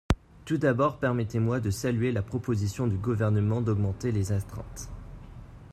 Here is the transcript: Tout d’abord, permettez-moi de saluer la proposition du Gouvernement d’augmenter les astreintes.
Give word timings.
Tout 0.45 0.57
d’abord, 0.57 0.97
permettez-moi 0.97 1.59
de 1.59 1.69
saluer 1.69 2.11
la 2.11 2.23
proposition 2.23 2.87
du 2.87 2.97
Gouvernement 2.97 3.61
d’augmenter 3.61 4.11
les 4.11 4.31
astreintes. 4.31 4.89